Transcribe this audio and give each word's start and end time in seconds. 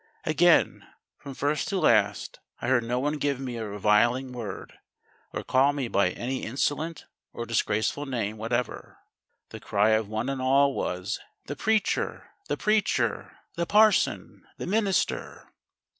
"Again, 0.23 0.87
from 1.19 1.35
first 1.35 1.67
to 1.67 1.77
last 1.79 2.39
I 2.59 2.69
heard 2.69 2.83
no 2.83 2.99
one 2.99 3.19
give 3.19 3.39
me 3.39 3.57
a 3.57 3.67
reviling 3.67 4.31
word, 4.31 4.79
or 5.31 5.43
call 5.43 5.73
me 5.73 5.87
by 5.89 6.09
any 6.09 6.41
insolent 6.41 7.05
or 7.33 7.45
disgraceful 7.45 8.07
name 8.07 8.37
whatever. 8.39 8.97
The 9.49 9.59
cry 9.59 9.89
of 9.91 10.09
one 10.09 10.27
and 10.27 10.41
all 10.41 10.73
was: 10.73 11.19
'The 11.45 11.55
Preacher! 11.55 12.31
The 12.47 12.57
Preacher! 12.57 13.37
The 13.53 13.67
Parson! 13.67 14.43
The 14.57 14.65
Minister!'" 14.65 15.47